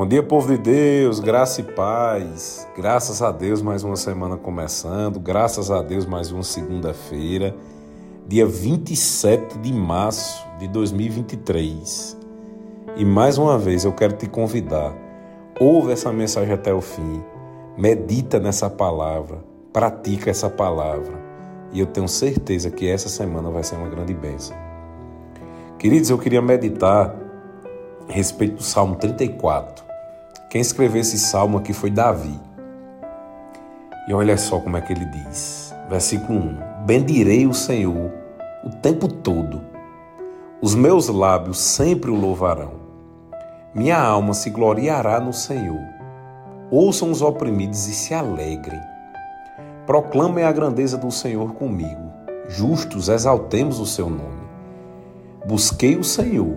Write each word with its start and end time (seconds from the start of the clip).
Bom 0.00 0.06
dia, 0.06 0.22
povo 0.22 0.48
de 0.48 0.56
Deus, 0.56 1.20
graça 1.20 1.60
e 1.60 1.64
paz. 1.64 2.66
Graças 2.74 3.20
a 3.20 3.30
Deus, 3.30 3.60
mais 3.60 3.84
uma 3.84 3.96
semana 3.96 4.34
começando. 4.34 5.20
Graças 5.20 5.70
a 5.70 5.82
Deus, 5.82 6.06
mais 6.06 6.32
uma 6.32 6.42
segunda-feira, 6.42 7.54
dia 8.26 8.46
27 8.46 9.58
de 9.58 9.70
março 9.70 10.42
de 10.58 10.68
2023. 10.68 12.16
E 12.96 13.04
mais 13.04 13.36
uma 13.36 13.58
vez 13.58 13.84
eu 13.84 13.92
quero 13.92 14.14
te 14.14 14.26
convidar. 14.26 14.96
Ouve 15.60 15.92
essa 15.92 16.10
mensagem 16.10 16.54
até 16.54 16.72
o 16.72 16.80
fim. 16.80 17.22
Medita 17.76 18.40
nessa 18.40 18.70
palavra. 18.70 19.44
Pratica 19.70 20.30
essa 20.30 20.48
palavra. 20.48 21.12
E 21.72 21.78
eu 21.78 21.84
tenho 21.84 22.08
certeza 22.08 22.70
que 22.70 22.88
essa 22.88 23.10
semana 23.10 23.50
vai 23.50 23.62
ser 23.62 23.76
uma 23.76 23.90
grande 23.90 24.14
bênção. 24.14 24.56
Queridos, 25.78 26.08
eu 26.08 26.16
queria 26.16 26.40
meditar 26.40 27.14
a 28.08 28.12
respeito 28.14 28.54
do 28.54 28.62
Salmo 28.62 28.96
34. 28.96 29.89
Quem 30.50 30.60
escreveu 30.60 31.00
esse 31.00 31.16
salmo 31.16 31.58
aqui 31.58 31.72
foi 31.72 31.92
Davi. 31.92 32.36
E 34.08 34.12
olha 34.12 34.36
só 34.36 34.58
como 34.58 34.76
é 34.76 34.80
que 34.80 34.92
ele 34.92 35.04
diz. 35.04 35.72
Versículo 35.88 36.40
1: 36.40 36.84
Bendirei 36.84 37.46
o 37.46 37.54
Senhor 37.54 38.10
o 38.64 38.70
tempo 38.82 39.06
todo, 39.06 39.62
os 40.60 40.74
meus 40.74 41.06
lábios 41.08 41.56
sempre 41.56 42.10
o 42.10 42.16
louvarão. 42.16 42.72
Minha 43.72 44.02
alma 44.02 44.34
se 44.34 44.50
gloriará 44.50 45.20
no 45.20 45.32
Senhor. 45.32 45.80
Ouçam 46.68 47.12
os 47.12 47.22
oprimidos 47.22 47.86
e 47.86 47.94
se 47.94 48.12
alegrem. 48.12 48.80
Proclamem 49.86 50.42
a 50.42 50.50
grandeza 50.50 50.98
do 50.98 51.12
Senhor 51.12 51.54
comigo. 51.54 52.10
Justos, 52.48 53.08
exaltemos 53.08 53.78
o 53.78 53.86
seu 53.86 54.10
nome. 54.10 54.42
Busquei 55.46 55.94
o 55.94 56.02
Senhor 56.02 56.56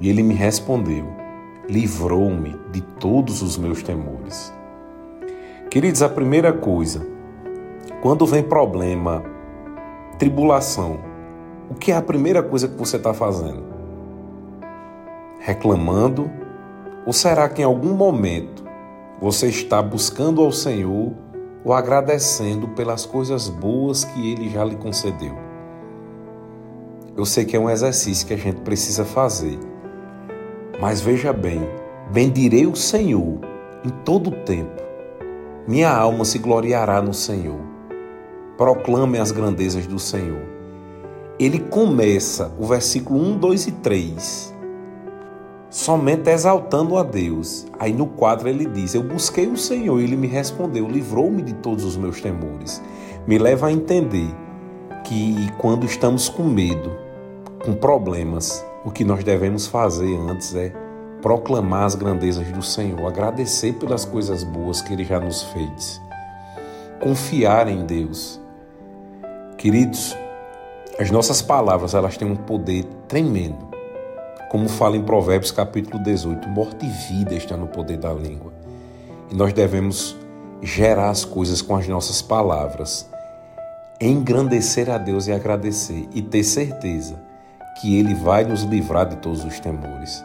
e 0.00 0.08
ele 0.08 0.22
me 0.24 0.34
respondeu 0.34 1.23
livrou-me 1.68 2.56
de 2.70 2.80
todos 2.80 3.42
os 3.42 3.56
meus 3.56 3.82
temores. 3.82 4.52
Queridos, 5.70 6.02
a 6.02 6.08
primeira 6.08 6.52
coisa, 6.52 7.06
quando 8.02 8.26
vem 8.26 8.42
problema, 8.42 9.24
tribulação, 10.18 11.00
o 11.70 11.74
que 11.74 11.90
é 11.90 11.96
a 11.96 12.02
primeira 12.02 12.42
coisa 12.42 12.68
que 12.68 12.76
você 12.76 12.96
está 12.96 13.14
fazendo? 13.14 13.64
Reclamando? 15.40 16.30
Ou 17.06 17.12
será 17.12 17.48
que 17.48 17.62
em 17.62 17.64
algum 17.64 17.94
momento 17.94 18.64
você 19.20 19.48
está 19.48 19.82
buscando 19.82 20.42
ao 20.42 20.52
Senhor 20.52 21.12
ou 21.64 21.72
agradecendo 21.72 22.68
pelas 22.68 23.06
coisas 23.06 23.48
boas 23.48 24.04
que 24.04 24.32
Ele 24.32 24.48
já 24.48 24.64
lhe 24.64 24.76
concedeu? 24.76 25.34
Eu 27.16 27.24
sei 27.24 27.44
que 27.44 27.56
é 27.56 27.60
um 27.60 27.70
exercício 27.70 28.26
que 28.26 28.34
a 28.34 28.38
gente 28.38 28.60
precisa 28.60 29.04
fazer 29.04 29.58
mas 30.80 31.00
veja 31.00 31.32
bem, 31.32 31.60
bendirei 32.10 32.66
o 32.66 32.76
Senhor 32.76 33.38
em 33.84 33.90
todo 34.04 34.28
o 34.28 34.44
tempo. 34.44 34.82
Minha 35.66 35.90
alma 35.90 36.24
se 36.24 36.38
gloriará 36.38 37.00
no 37.00 37.14
Senhor. 37.14 37.60
Proclame 38.56 39.18
as 39.18 39.32
grandezas 39.32 39.86
do 39.86 39.98
Senhor. 39.98 40.42
Ele 41.38 41.58
começa 41.58 42.54
o 42.58 42.66
versículo 42.66 43.20
1, 43.20 43.38
2 43.38 43.66
e 43.66 43.72
3 43.72 44.54
somente 45.74 46.30
exaltando 46.30 46.96
a 46.96 47.02
Deus. 47.02 47.66
Aí 47.80 47.92
no 47.92 48.06
quadro 48.06 48.48
ele 48.48 48.64
diz: 48.64 48.94
Eu 48.94 49.02
busquei 49.02 49.48
o 49.48 49.56
Senhor 49.56 50.00
e 50.00 50.04
ele 50.04 50.16
me 50.16 50.28
respondeu, 50.28 50.88
livrou-me 50.88 51.42
de 51.42 51.52
todos 51.54 51.84
os 51.84 51.96
meus 51.96 52.20
temores. 52.20 52.80
Me 53.26 53.38
leva 53.38 53.66
a 53.66 53.72
entender 53.72 54.32
que 55.02 55.34
quando 55.58 55.84
estamos 55.84 56.28
com 56.28 56.44
medo, 56.44 56.92
com 57.64 57.74
problemas, 57.74 58.64
o 58.84 58.90
que 58.90 59.02
nós 59.02 59.24
devemos 59.24 59.66
fazer 59.66 60.14
antes 60.28 60.54
é 60.54 60.70
proclamar 61.22 61.84
as 61.84 61.94
grandezas 61.94 62.46
do 62.48 62.62
Senhor, 62.62 63.06
agradecer 63.06 63.72
pelas 63.74 64.04
coisas 64.04 64.44
boas 64.44 64.82
que 64.82 64.92
Ele 64.92 65.04
já 65.04 65.18
nos 65.18 65.42
fez, 65.42 66.00
confiar 67.00 67.66
em 67.66 67.86
Deus. 67.86 68.38
Queridos, 69.56 70.14
as 70.98 71.10
nossas 71.10 71.40
palavras 71.40 71.94
elas 71.94 72.18
têm 72.18 72.30
um 72.30 72.36
poder 72.36 72.84
tremendo. 73.08 73.72
Como 74.50 74.68
fala 74.68 74.98
em 74.98 75.02
Provérbios 75.02 75.50
capítulo 75.50 76.02
18, 76.04 76.46
morte 76.48 76.84
e 76.84 76.90
vida 77.14 77.34
está 77.34 77.56
no 77.56 77.66
poder 77.66 77.96
da 77.96 78.12
língua. 78.12 78.52
E 79.30 79.34
nós 79.34 79.54
devemos 79.54 80.14
gerar 80.60 81.08
as 81.08 81.24
coisas 81.24 81.62
com 81.62 81.74
as 81.74 81.88
nossas 81.88 82.20
palavras, 82.20 83.08
engrandecer 83.98 84.90
a 84.90 84.98
Deus 84.98 85.26
e 85.26 85.32
agradecer 85.32 86.06
e 86.12 86.20
ter 86.20 86.44
certeza 86.44 87.33
que 87.80 87.98
Ele 87.98 88.14
vai 88.14 88.44
nos 88.44 88.62
livrar 88.62 89.08
de 89.08 89.16
todos 89.16 89.44
os 89.44 89.60
temores. 89.60 90.24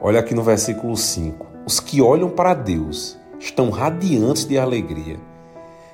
Olha 0.00 0.20
aqui 0.20 0.34
no 0.34 0.42
versículo 0.42 0.96
5: 0.96 1.46
Os 1.66 1.80
que 1.80 2.00
olham 2.00 2.30
para 2.30 2.54
Deus 2.54 3.18
estão 3.38 3.70
radiantes 3.70 4.44
de 4.44 4.58
alegria, 4.58 5.18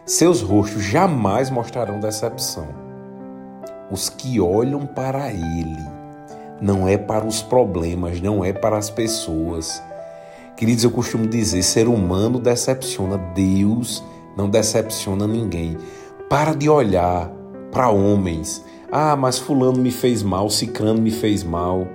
seus 0.04 0.42
rostos 0.42 0.84
jamais 0.84 1.50
mostrarão 1.50 1.98
decepção. 1.98 2.68
Os 3.90 4.08
que 4.08 4.40
olham 4.40 4.86
para 4.86 5.32
Ele, 5.32 5.84
não 6.60 6.86
é 6.86 6.96
para 6.96 7.24
os 7.24 7.42
problemas, 7.42 8.20
não 8.20 8.44
é 8.44 8.52
para 8.52 8.76
as 8.76 8.90
pessoas. 8.90 9.82
Queridos, 10.56 10.84
eu 10.84 10.90
costumo 10.90 11.26
dizer: 11.26 11.62
ser 11.62 11.88
humano 11.88 12.38
decepciona, 12.38 13.18
Deus 13.34 14.02
não 14.36 14.48
decepciona 14.48 15.26
ninguém. 15.26 15.76
Para 16.28 16.54
de 16.54 16.68
olhar 16.68 17.30
para 17.70 17.90
homens, 17.90 18.64
ah, 18.98 19.14
mas 19.14 19.38
Fulano 19.38 19.78
me 19.78 19.90
fez 19.90 20.22
mal, 20.22 20.48
Cicrano 20.48 21.02
me 21.02 21.10
fez 21.10 21.44
mal. 21.44 21.86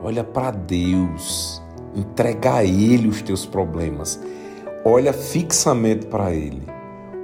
Olha 0.00 0.22
para 0.22 0.52
Deus, 0.52 1.60
entrega 1.92 2.58
a 2.58 2.64
Ele 2.64 3.08
os 3.08 3.20
teus 3.20 3.44
problemas. 3.44 4.22
Olha 4.84 5.12
fixamente 5.12 6.06
para 6.06 6.32
Ele. 6.32 6.62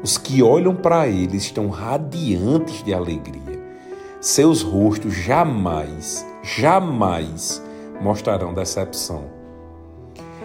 Os 0.03 0.19
que 0.19 0.43
olham 0.43 0.75
para 0.75 1.07
Ele 1.07 1.37
estão 1.37 1.69
radiantes 1.69 2.83
de 2.83 2.93
alegria. 2.93 3.63
Seus 4.21 4.61
rostos 4.61 5.15
jamais, 5.15 6.27
jamais 6.43 7.63
mostrarão 8.01 8.53
decepção. 8.53 9.27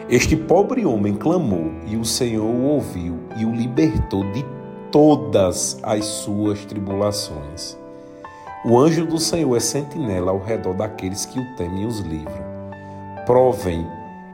Este 0.08 0.36
pobre 0.36 0.86
homem 0.86 1.16
clamou 1.16 1.72
e 1.88 1.98
o 1.98 2.06
Senhor 2.06 2.46
o 2.46 2.62
ouviu 2.66 3.18
e 3.38 3.44
o 3.44 3.52
libertou 3.52 4.24
de 4.34 4.46
todas 4.92 5.80
as 5.82 6.06
suas 6.06 6.64
tribulações. 6.64 7.76
O 8.66 8.79
anjo 8.79 9.06
do 9.06 9.19
Senhor 9.19 9.56
é 9.56 9.59
sentinela 9.59 10.31
ao 10.31 10.40
redor 10.40 10.73
daqueles 10.73 11.25
que 11.25 11.40
o 11.40 11.56
temem 11.56 11.84
e 11.84 11.85
os 11.85 12.00
livra. 12.00 12.44
Provem 13.23 13.85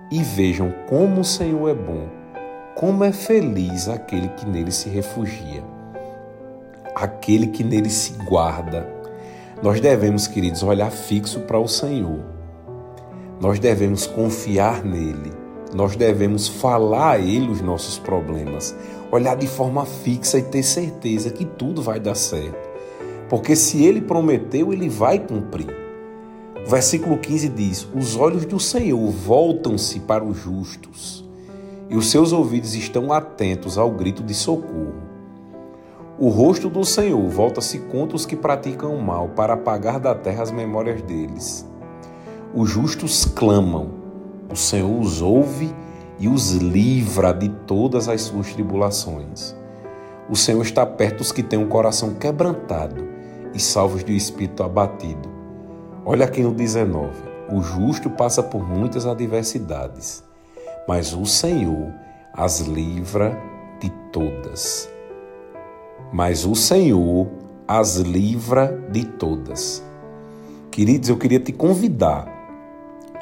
e 0.09 0.23
vejam 0.23 0.73
como 0.87 1.21
o 1.21 1.25
Senhor 1.25 1.69
é 1.69 1.73
bom, 1.73 2.07
como 2.73 3.03
é 3.03 3.11
feliz 3.11 3.89
aquele 3.89 4.29
que 4.29 4.45
nele 4.45 4.71
se 4.71 4.87
refugia, 4.87 5.61
aquele 6.95 7.47
que 7.47 7.65
nele 7.65 7.89
se 7.89 8.13
guarda. 8.23 8.87
Nós 9.61 9.81
devemos, 9.81 10.25
queridos, 10.25 10.63
olhar 10.63 10.89
fixo 10.89 11.41
para 11.41 11.59
o 11.59 11.67
Senhor. 11.67 12.23
Nós 13.41 13.59
devemos 13.59 14.07
confiar 14.07 14.85
nele. 14.85 15.33
Nós 15.75 15.97
devemos 15.97 16.47
falar 16.47 17.11
a 17.11 17.19
ele 17.19 17.49
os 17.49 17.59
nossos 17.59 17.99
problemas, 17.99 18.73
olhar 19.11 19.35
de 19.35 19.47
forma 19.47 19.85
fixa 19.85 20.37
e 20.37 20.43
ter 20.43 20.63
certeza 20.63 21.29
que 21.29 21.43
tudo 21.43 21.81
vai 21.81 21.99
dar 21.99 22.15
certo. 22.15 22.72
Porque 23.33 23.55
se 23.55 23.83
ele 23.83 23.99
prometeu, 23.99 24.71
ele 24.71 24.87
vai 24.87 25.17
cumprir. 25.17 25.65
O 26.63 26.69
versículo 26.69 27.17
15 27.17 27.49
diz: 27.49 27.87
Os 27.91 28.15
olhos 28.15 28.45
do 28.45 28.59
Senhor 28.59 29.09
voltam-se 29.09 30.01
para 30.01 30.23
os 30.23 30.37
justos, 30.37 31.27
e 31.89 31.97
os 31.97 32.11
seus 32.11 32.31
ouvidos 32.31 32.75
estão 32.75 33.11
atentos 33.11 33.75
ao 33.75 33.89
grito 33.89 34.21
de 34.21 34.35
socorro. 34.35 34.93
O 36.19 36.29
rosto 36.29 36.69
do 36.69 36.85
Senhor 36.85 37.27
volta-se 37.27 37.79
contra 37.79 38.15
os 38.15 38.23
que 38.23 38.35
praticam 38.35 38.95
o 38.95 39.01
mal, 39.01 39.29
para 39.29 39.55
apagar 39.55 39.99
da 39.99 40.13
terra 40.13 40.43
as 40.43 40.51
memórias 40.51 41.01
deles. 41.01 41.67
Os 42.53 42.69
justos 42.69 43.25
clamam, 43.25 43.89
o 44.47 44.55
Senhor 44.55 44.95
os 44.95 45.23
ouve 45.23 45.73
e 46.19 46.27
os 46.27 46.51
livra 46.51 47.33
de 47.33 47.49
todas 47.49 48.07
as 48.07 48.21
suas 48.21 48.53
tribulações. 48.53 49.55
O 50.29 50.35
Senhor 50.35 50.61
está 50.61 50.85
perto 50.85 51.17
dos 51.17 51.31
que 51.31 51.41
têm 51.41 51.57
um 51.57 51.67
coração 51.67 52.13
quebrantado 52.13 53.12
e 53.53 53.59
salvos 53.59 54.03
de 54.03 54.15
espírito 54.15 54.63
abatido. 54.63 55.29
Olha 56.05 56.25
aqui 56.25 56.41
no 56.41 56.53
19: 56.53 57.11
o 57.51 57.61
justo 57.61 58.09
passa 58.09 58.41
por 58.41 58.67
muitas 58.67 59.05
adversidades, 59.05 60.23
mas 60.87 61.13
o 61.13 61.25
Senhor 61.25 61.93
as 62.33 62.61
livra 62.61 63.37
de 63.79 63.89
todas. 64.11 64.89
Mas 66.11 66.45
o 66.45 66.55
Senhor 66.55 67.27
as 67.67 67.97
livra 67.97 68.83
de 68.91 69.05
todas. 69.05 69.83
Queridos, 70.71 71.09
eu 71.09 71.17
queria 71.17 71.39
te 71.39 71.51
convidar. 71.51 72.31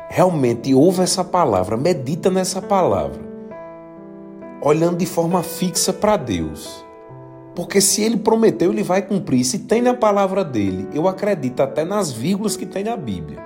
Realmente 0.10 0.74
ouve 0.74 1.02
essa 1.02 1.24
palavra, 1.24 1.78
medita 1.78 2.30
nessa 2.30 2.62
palavra, 2.62 3.22
olhando 4.62 4.98
de 4.98 5.06
forma 5.06 5.42
fixa 5.42 5.94
para 5.94 6.18
Deus 6.18 6.86
porque 7.56 7.82
se 7.82 8.02
ele 8.02 8.18
prometeu, 8.18 8.72
ele 8.72 8.84
vai 8.84 9.02
cumprir. 9.02 9.44
Se 9.44 9.60
tem 9.60 9.82
na 9.82 9.94
palavra 9.94 10.44
dele, 10.44 10.88
eu 10.94 11.08
acredito 11.08 11.62
até 11.62 11.84
nas 11.84 12.12
vírgulas 12.12 12.56
que 12.56 12.66
tem 12.66 12.84
na 12.84 12.96
Bíblia. 12.96 13.40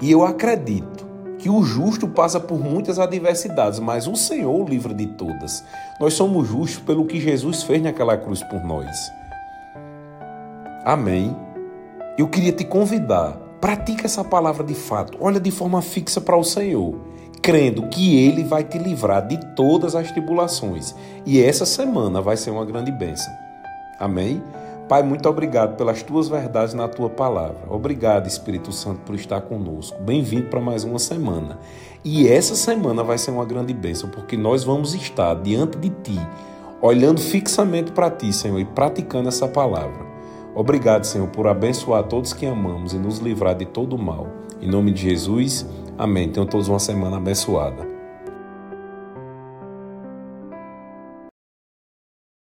E 0.00 0.10
eu 0.10 0.24
acredito 0.24 1.06
que 1.38 1.48
o 1.48 1.62
justo 1.62 2.08
passa 2.08 2.40
por 2.40 2.58
muitas 2.58 2.98
adversidades, 2.98 3.78
mas 3.78 4.06
o 4.06 4.16
Senhor 4.16 4.54
o 4.54 4.68
livra 4.68 4.92
de 4.92 5.06
todas. 5.06 5.62
Nós 6.00 6.14
somos 6.14 6.48
justos 6.48 6.82
pelo 6.82 7.06
que 7.06 7.20
Jesus 7.20 7.62
fez 7.62 7.82
naquela 7.82 8.16
cruz 8.16 8.42
por 8.42 8.64
nós. 8.64 8.96
Amém. 10.84 11.36
Eu 12.18 12.28
queria 12.28 12.52
te 12.52 12.64
convidar, 12.64 13.32
pratica 13.60 14.06
essa 14.06 14.24
palavra 14.24 14.64
de 14.64 14.74
fato, 14.74 15.18
olha 15.20 15.38
de 15.38 15.50
forma 15.50 15.82
fixa 15.82 16.20
para 16.20 16.36
o 16.36 16.44
Senhor, 16.44 16.98
crendo 17.46 17.86
que 17.86 18.18
Ele 18.26 18.42
vai 18.42 18.64
te 18.64 18.76
livrar 18.76 19.24
de 19.24 19.38
todas 19.54 19.94
as 19.94 20.10
tribulações. 20.10 20.96
E 21.24 21.40
essa 21.40 21.64
semana 21.64 22.20
vai 22.20 22.36
ser 22.36 22.50
uma 22.50 22.64
grande 22.64 22.90
bênção. 22.90 23.32
Amém? 24.00 24.42
Pai, 24.88 25.04
muito 25.04 25.28
obrigado 25.28 25.76
pelas 25.76 26.02
tuas 26.02 26.28
verdades 26.28 26.74
na 26.74 26.88
tua 26.88 27.08
palavra. 27.08 27.60
Obrigado, 27.70 28.26
Espírito 28.26 28.72
Santo, 28.72 29.02
por 29.02 29.14
estar 29.14 29.42
conosco. 29.42 29.96
Bem-vindo 30.02 30.48
para 30.48 30.60
mais 30.60 30.82
uma 30.82 30.98
semana. 30.98 31.56
E 32.04 32.26
essa 32.26 32.56
semana 32.56 33.04
vai 33.04 33.16
ser 33.16 33.30
uma 33.30 33.44
grande 33.44 33.72
bênção, 33.72 34.10
porque 34.10 34.36
nós 34.36 34.64
vamos 34.64 34.92
estar 34.92 35.32
diante 35.36 35.78
de 35.78 35.90
ti, 35.90 36.20
olhando 36.82 37.20
fixamente 37.20 37.92
para 37.92 38.10
ti, 38.10 38.32
Senhor, 38.32 38.58
e 38.58 38.64
praticando 38.64 39.28
essa 39.28 39.46
palavra. 39.46 40.04
Obrigado, 40.52 41.04
Senhor, 41.04 41.28
por 41.28 41.46
abençoar 41.46 42.02
todos 42.08 42.32
que 42.32 42.44
amamos 42.44 42.92
e 42.92 42.98
nos 42.98 43.18
livrar 43.18 43.54
de 43.54 43.66
todo 43.66 43.94
o 43.94 43.98
mal. 43.98 44.26
Em 44.60 44.68
nome 44.68 44.90
de 44.90 45.02
Jesus, 45.02 45.64
amém. 45.98 46.28
Tenham 46.30 46.46
todos 46.46 46.68
uma 46.68 46.78
semana 46.78 47.16
abençoada. 47.16 47.95